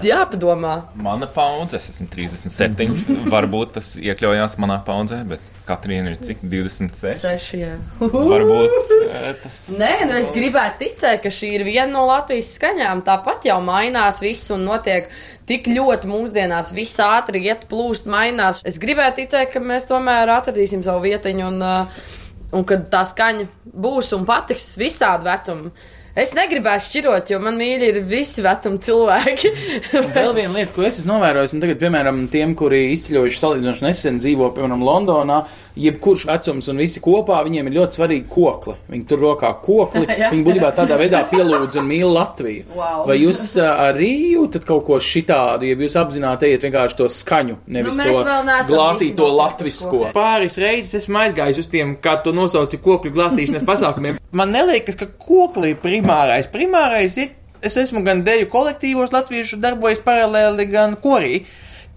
[0.04, 0.74] Jāpadomā.
[0.98, 2.98] Mana paudze, es esmu 37.
[3.34, 7.18] Varbūt tas iekļaujās manā paudzē, bet Katrīna ir cik 26.
[7.20, 7.74] Seši, jā.
[8.00, 8.92] Varbūt
[9.42, 9.58] tas.
[9.80, 13.04] Nē, nu es gribētu ticēt, ka šī ir viena no Latvijas skaņām.
[13.06, 15.10] Tāpat jau mainās viss un notiek
[15.48, 18.62] tik ļoti mūsdienās, viss ātri iet, plūst, mainās.
[18.68, 22.02] Es gribētu ticēt, ka mēs tomēr atradīsim savu vietiņu un, uh,
[22.52, 25.72] un kad tā skaņa būs un patiks visādi vecumi.
[26.18, 29.52] Es negribēju šķirot, jo man mīļi ir visi vecumi cilvēki.
[30.16, 34.20] Vēl viena lieta, ko es esmu novērojis, un tagad, piemēram, tiem, kuri izceļojuši salīdzinoši nesen
[34.22, 35.42] dzīvo, piemēram, Londonā,
[35.78, 38.74] jebkurš vecums un visi kopā, viņiem ir ļoti svarīgi kokli.
[38.90, 42.66] Viņi tur rokā kokli, viņi būtībā tādā veidā pielūdz un mīl Latviju.
[42.74, 43.04] Wow.
[43.08, 47.98] Vai jūs arī jūtat kaut ko šitādu, ja jūs apzināti ejat vienkārši to skaņu, nevis
[47.98, 50.02] Nu, to vēl neesam glāstīt visi to nokļuvuši latvisko?
[50.16, 54.18] Pāris reizes esmu aizgājis uz tiem, kā to nosauci, kokļu glāstīšanas pasākumiem.
[54.32, 56.48] Man liekas, ka kokli ir primārais.
[56.52, 57.30] Primārais ir,
[57.64, 61.46] es esmu gan deju kolektīvos latviešu darbojas paralēli, gan korī.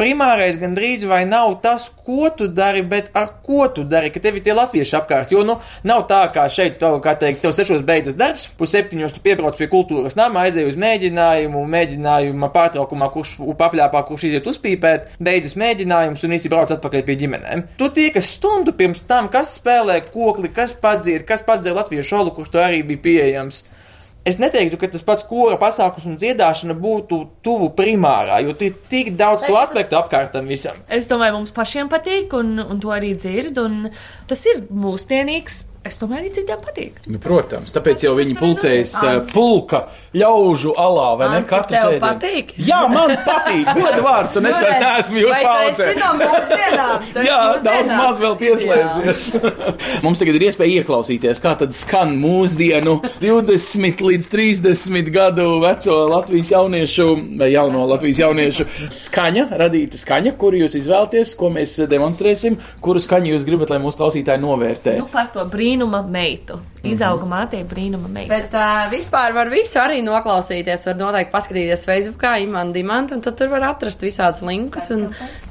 [0.02, 4.40] Primārais gandrīz vai nav tas, ko tu dari, bet ar ko tu dari, ka tev
[4.40, 5.34] ir tie latvieši apkārt.
[5.34, 9.22] Jo, nu, nav tā kā šeit, tev, kā teikt, tev sešos beidzas darbs, pusseptiņos tu
[9.24, 15.54] piebrauc pie kultūras nama, aizēj uz mēģinājumu, mēģinājuma pārtraukumā, kurš papļāpā, kurš iziet uzpīpēt, beidzas
[15.62, 17.68] mēģinājums un visi brauc atpakaļ pie ģimenēm.
[17.78, 22.56] Tu tiekas stundu pirms tam, kas spēlē kokli, kas padzied, kas padzied latviešu olu, kurš
[22.56, 23.62] to arī bija pieejams.
[24.21, 29.15] Es neteiktu, ka tas pats kora pasākums un dziedāšana būtu tuvu primārā, jo ir tik
[29.17, 30.77] daudz to aspektu apkārt tam visam.
[30.86, 33.89] Es domāju, mums pašiem patīk, un, un to arī dzird, un
[34.29, 35.63] tas ir mūsdienīgs.
[35.82, 36.98] Es domāju, arī citiem patīk.
[37.10, 39.80] Nu, protams, tāpēc jau viņi pulcējas uh, pulka
[40.13, 41.39] ļaužu alā, vai ne?
[41.50, 42.02] Katru tev sēdienu.
[42.04, 42.52] patīk?
[42.67, 43.72] Jā, man patīk.
[43.74, 45.32] Goda vārds, un es vairs neesmu jūs
[45.72, 46.12] esi no
[47.26, 49.32] Jā, daudz maz vēl pieslēdzies.
[50.06, 56.54] Mums tagad ir iespēja ieklausīties, kā tad skan mūsdienu 20 līdz 30 gadu veco Latvijas
[56.54, 57.10] jauniešu
[57.41, 63.34] vai jauno Latvijas jauniešu skaņa, radīta skaņa, kuru jūs izvēlaties, ko mēs demonstrēsim, kuru skaņu
[63.34, 64.98] jūs gribat, lai mūsu klausītāji novērtē.
[65.02, 66.57] Nu, par to brīnuma meitu.
[66.84, 68.34] Izauga mātei brīnuma meita.
[68.34, 70.84] Bet uh, vispār var visu arī noklausīties.
[70.89, 74.89] Var noteikti paskatīties Facebookā, Imants Dimants, un tad tur var atrast visādus linkus.
[74.95, 75.05] Un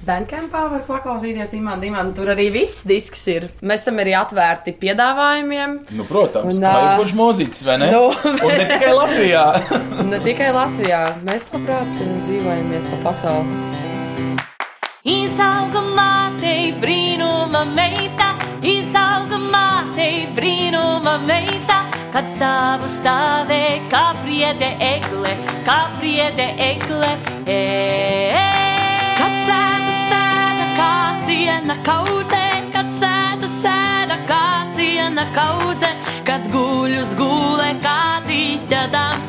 [0.06, 2.18] Bandcampā var paklausīties Imants Dimants.
[2.18, 3.48] Tur arī viss disks ir.
[3.62, 5.78] Mēs esam arī atvērti piedāvājumiem.
[5.96, 7.92] Nu, protams, Un, kā ā, jau kurš mūziķis, vai ne?
[7.94, 9.46] nu, Un ne tikai Latvijā.
[10.10, 13.60] Ne tikai Latvijā, mēs labprāt dzīvojamies pa pasauli.
[15.06, 18.29] Izauga mātei brīnuma meita,
[18.66, 21.80] izauga mātei brīnuma meita,
[22.12, 25.32] kad stāvu stāvē kā priede egle,
[25.66, 27.12] kā priede egle.
[27.46, 27.60] E,
[28.36, 28.44] e.
[29.20, 30.92] Kad sēdu sēda kā
[31.26, 32.44] siena kautē,
[32.74, 34.44] kad sēdu sēda kā
[34.76, 35.94] siena kautē,
[36.28, 39.19] kad guļus gulē kā dīķadams, kā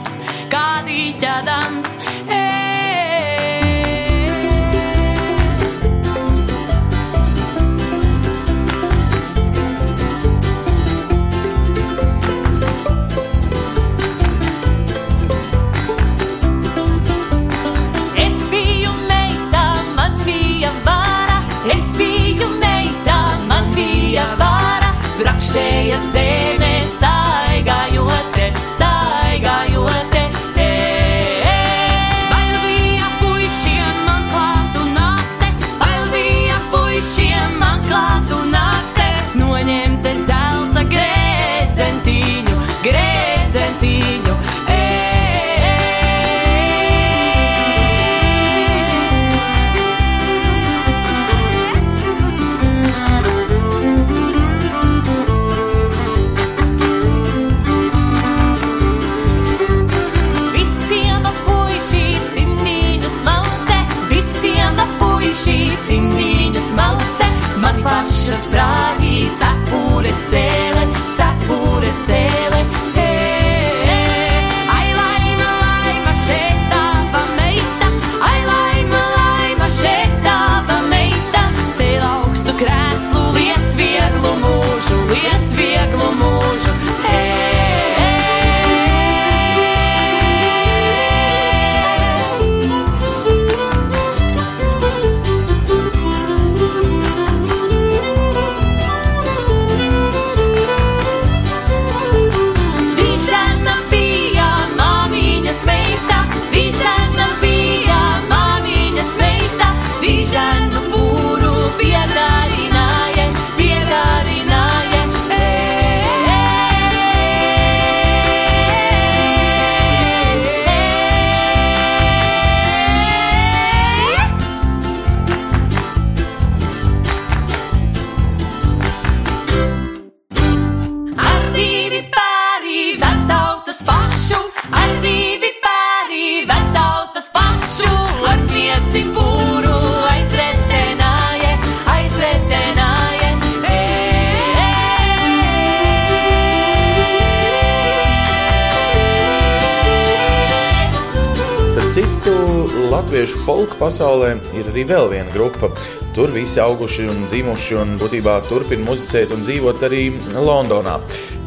[153.11, 155.67] latviešu folku pasaulē ir arī vēl viena grupa.
[156.15, 160.93] Tur visi auguši un dzimuši un būtībā turpina muzicēt un dzīvot arī Londonā.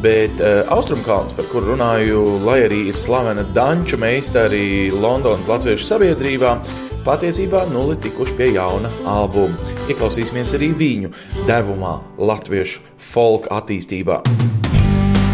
[0.03, 6.53] Bet uh, Austrumkalns, par kuru runāju, lai arī ir slavena danču meistari Londonas latviešu sabiedrībā,
[7.01, 9.57] patiesībā nulli tikuši pie jauna albuma.
[9.89, 11.13] Ieklausīsimies arī viņu
[11.49, 14.21] devumā latviešu folka attīstībā.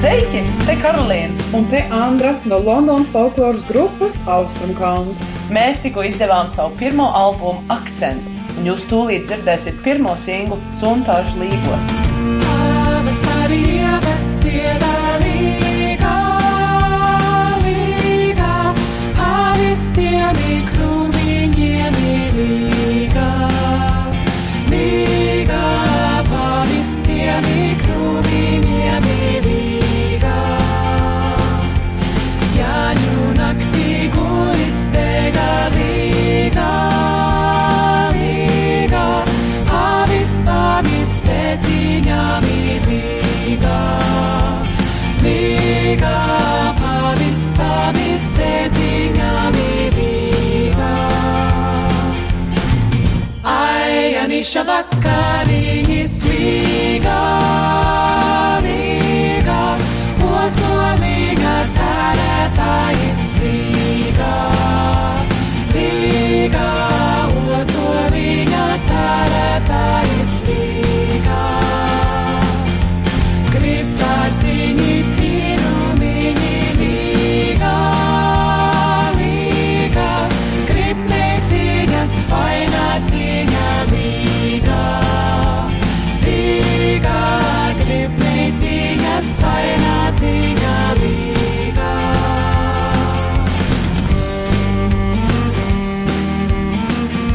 [0.02, 0.40] Sveiki!
[0.66, 1.36] Te Karolīna!
[1.54, 5.22] Un te Andra no Londonas folkloras grupas Austrumkalns.
[5.54, 11.78] Mēs tikko izdevām savu pirmo albumu Akcentu, un jūs tūlīt dzirdēsiet pirmo singlu Suntāšu līgo.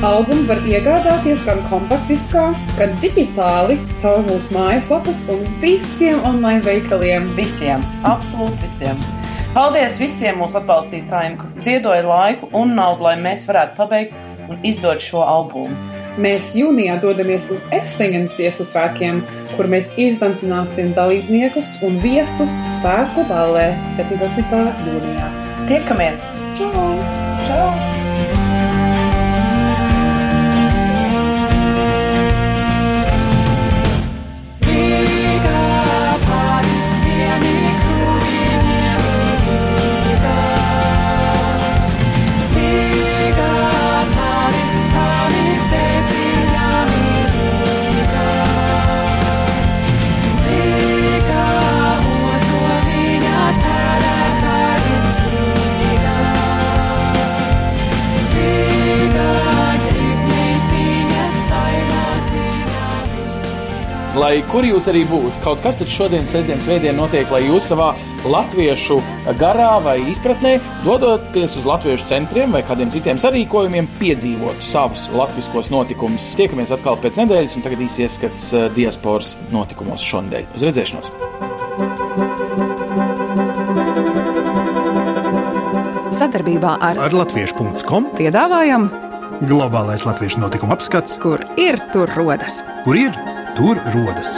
[0.07, 2.45] Albumu var iegādāties gan kompaktiskā,
[2.77, 7.27] gan digitāli caur mūsu mājaslapas un visiem online veikaliem.
[7.35, 9.01] Visiem, absolūti visiem.
[9.57, 14.15] Paldies visiem mūsu atbalstītājiem, ka ziedoja laiku un naudu, lai mēs varētu pabeigt
[14.47, 15.75] un izdot šo albumu.
[16.23, 19.21] Mēs jūnijā dodamies uz Eslingenas dziesmu svētkiem,
[19.57, 24.57] kur mēs izdancināsim dalībniekus un viesus svētku ballē 17.
[24.87, 25.29] jūnijā.
[25.67, 26.29] Tiekamies!
[26.55, 26.89] Čau!
[27.49, 27.96] Čau!
[64.17, 67.91] Lai kur jūs arī būtu, kaut kas taču šodien, sestdienas svētdien notiek, lai jūs savā
[68.25, 68.97] latviešu
[69.37, 70.55] garā vai izpratnē
[70.87, 76.31] dodoties uz latviešu centriem vai kādiem citiem sarīkojumiem, piedzīvotu savus latviskos notikumus.
[76.41, 80.49] Tiekamies atkal pēc nedēļas, un tagad īsi ieskats eh, diasporas notikumos šonadēļ.
[80.57, 81.13] Uz redzēšanos!
[86.17, 88.89] Sadarbībā ar, Ar Latviešu.com piedāvājam,
[89.45, 92.63] globālais latviešu notikuma apskats, kur ir tur rodas.
[92.89, 94.37] kur ir tur rodas.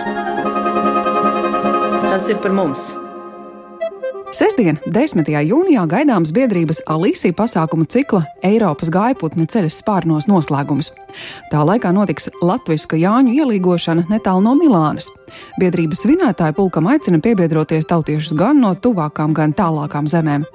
[2.09, 2.93] Tas ir par mums!
[4.39, 5.27] Sestdien, 10.
[5.49, 10.93] jūnijā, gaidāms biedrības Alīsija pasākumu cikla Eiropas gaiputne ceļas spārnos noslēgums.
[11.51, 15.09] Tā laikā notiks latviska Jāņu ielīgošana netālu no Milānas.
[15.61, 20.47] Biedrības svinētāji pulkam aicina piebiedroties tautiešus gan no tuvākām, gan tālākām zemēm.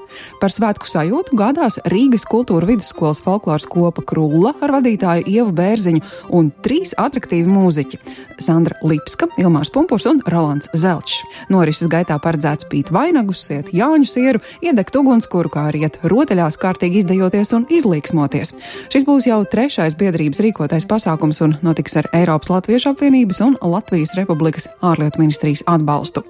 [0.42, 6.04] Par svētku sajūtu gādās Rīgas kultūra vidusskolas folkloras kopa Krulla ar vadītāju Ievu Bērziņu
[6.38, 8.00] un trīs attraktīvi mūziķi-
[8.46, 11.22] Sandra Lipska, Ilmārs Pumpurs un Rolands Zelčs.
[11.50, 17.02] Norises gaitā paredzēts pīt vainagus, iet Jāņu sieru, iedegt ugunskura, kā arī iet rotaļās kārtīgi
[17.04, 18.54] izdejoties un izlīksmoties.
[18.90, 24.16] Šis būs jau trešais biedrības rīkotais pasākums un notiks ar Eiropas Latviešu apvienības un Latvijas
[24.18, 26.24] Republikas ārlietu ministrijas atbalstu.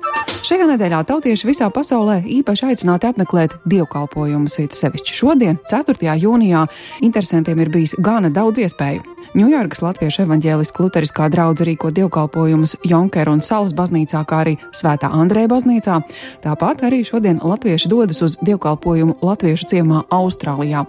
[0.43, 6.17] Šajā nedēļā tautieši visā pasaulē īpaši aicināti apmeklēt dievkalpojumus, it sevišķi šodien, 4.
[6.19, 6.65] jūnijā,
[7.07, 9.22] interesantiem ir bijis gana daudz iespēju.
[9.33, 15.49] Ņujorkas Latviešu evaņģēliskā luteriskā draudzene rīko dievkalpojumus Jonkera un Salas baznīcā, kā arī Svētā Andreja
[15.49, 15.95] baznīcā.
[16.43, 20.83] Tāpat arī šodien latvieši dodas uz dievkalpojumu Latviešu ciemā Austrālijā.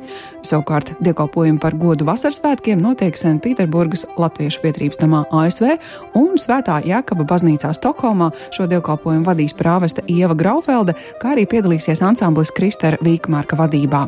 [0.45, 5.79] Savukārt dievkalpojumi par godu vasaras svētkiem notiek Sanktpēterburgas Latviešu biedrības namā ASV
[6.21, 8.29] un Svētā Jēkaba baznīcā Stokholmā.
[8.53, 14.05] Šo dievkalpojumu vadīs prāvesta Ieva Graufelde, kā arī piedalīsies ansamblis Kristera Vīkmārka vadībā.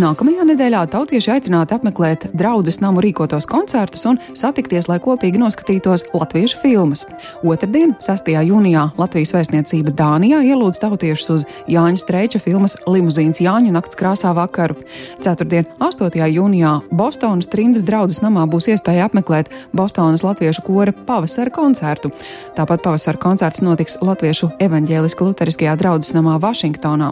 [0.00, 6.04] Nākamajā nedēļā tautieši aicināti apmeklēt draudzes namu rīkotos koncertus koncertus un satikties, lai kopīgi noskatītos
[6.14, 7.02] latviešu filmas.
[7.42, 8.28] Otradien, 6.
[8.30, 14.76] jūnijā, Latvijas vēstniecība Dānijā ielūdz tautiešus uz Jāņa Streiča filmas Limuzīns Jāņu nakts krāsā vakaru.
[15.24, 16.06] Ceturtdien, 8.
[16.36, 22.12] jūnijā, Bostonas trimdas draudzes namā būs iespēja apmeklēt Bostonas latviešu kora pavasara koncertu.
[22.54, 27.10] Tāpat pavasara koncerts notiks Latviešu evaņģēliska luteriskajā draudzes namā Vašingtonā.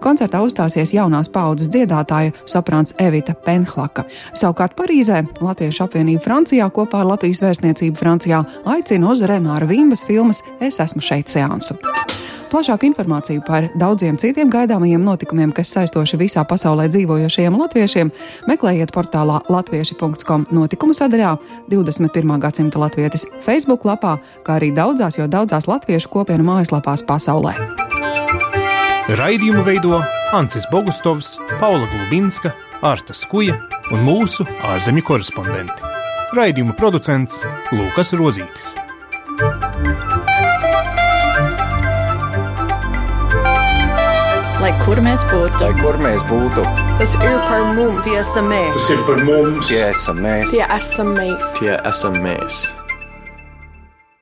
[0.00, 4.06] Koncertā uzstāsies jaunās paudzes dziedātāja soprāns Evita Penhlaka.
[4.32, 10.42] Savukārt Parīzē Latviešu apvienība Francijā kopā ar Latvijas vēstniecību Francijā aicina uz Renāra Vīmbas filmas
[10.60, 11.74] Es esmu šeit seansu.
[12.48, 18.12] Plašāku informāciju par daudziem citiem gaidāmajiem notikumiem, kas saistoši visā pasaulē dzīvojošajiem latviešiem,
[18.48, 21.34] meklējiet portālā latvieši.com notikumu sadaļā,
[21.68, 22.36] 21.
[22.40, 27.52] gadsimta latvietis Facebook lapā, kā arī daudzās, jo daudzās latviešu kopienu mājaslapās pasaulē.
[29.08, 30.00] Raidījumu veido
[30.36, 32.52] Ancis Bogustovs, Paula Gulbinska,
[32.84, 33.56] Arta Skuja
[33.92, 35.94] un mūsu ārzemju korespondenti.
[36.36, 37.40] Raidījuma producents
[37.72, 38.74] Lukas Rozītis.
[44.58, 46.64] Lai kur mēs būtu, lai kur mēs būtu,
[46.98, 48.00] Tas ir par mums.
[48.04, 48.72] tiesa mēs.
[48.74, 49.68] tas ir par mums.
[49.68, 50.50] Tie esam mēs.
[50.50, 51.44] Tie esam mēs.
[51.60, 52.56] Tie esam mēs.